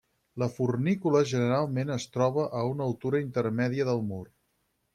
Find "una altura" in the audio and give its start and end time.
2.73-3.23